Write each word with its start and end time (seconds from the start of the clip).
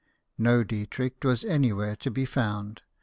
No 0.35 0.63
Dietrich 0.63 1.17
was 1.23 1.43
any 1.43 1.71
where 1.71 1.95
to 1.97 2.09
be 2.09 2.25
found. 2.25 2.81